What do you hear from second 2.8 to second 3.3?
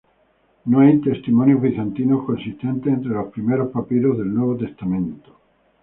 entre los